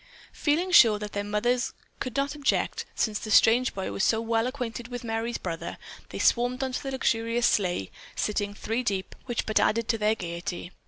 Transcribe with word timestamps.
Feeling 0.33 0.71
sure 0.71 0.97
that 0.97 1.11
their 1.13 1.23
mothers 1.23 1.73
could 1.99 2.17
not 2.17 2.33
object, 2.33 2.85
since 2.95 3.19
the 3.19 3.29
strange 3.29 3.75
boy 3.75 3.91
was 3.91 4.03
so 4.03 4.19
well 4.19 4.47
acquainted 4.47 4.87
with 4.87 5.03
Merry's 5.03 5.37
brother, 5.37 5.77
they 6.09 6.17
swarmed 6.17 6.63
into 6.63 6.81
the 6.81 6.89
luxurious 6.89 7.45
sleigh, 7.45 7.91
sitting 8.15 8.55
three 8.55 8.81
deep, 8.81 9.15
which 9.27 9.45
but 9.45 9.59
added 9.59 9.87
to 9.89 9.99
their 9.99 10.15
gaiety. 10.15 10.71